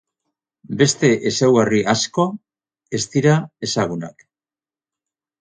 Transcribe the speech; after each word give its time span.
Beste 0.77 1.11
ezaugarri 1.31 1.81
asko 1.93 2.25
ez 3.01 3.03
dira 3.17 3.37
ezagunak. 3.69 4.27